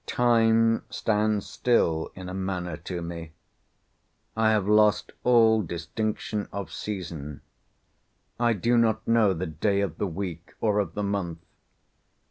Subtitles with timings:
[0.07, 3.33] Time stands still in a manner to me.
[4.35, 7.41] I have lost all distinction of season.
[8.39, 11.45] I do not know the day of the week, or of the month.